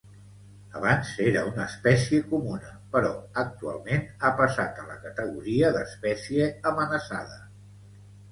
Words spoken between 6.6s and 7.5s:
amenaçada.